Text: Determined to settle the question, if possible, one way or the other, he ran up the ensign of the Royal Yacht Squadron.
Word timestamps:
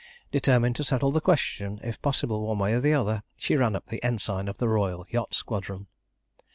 Determined 0.31 0.75
to 0.77 0.83
settle 0.83 1.11
the 1.11 1.21
question, 1.21 1.79
if 1.83 2.01
possible, 2.01 2.41
one 2.47 2.57
way 2.57 2.73
or 2.73 2.79
the 2.79 2.91
other, 2.95 3.21
he 3.35 3.55
ran 3.55 3.75
up 3.75 3.85
the 3.89 4.01
ensign 4.03 4.47
of 4.47 4.57
the 4.57 4.67
Royal 4.67 5.05
Yacht 5.11 5.35
Squadron. 5.35 5.85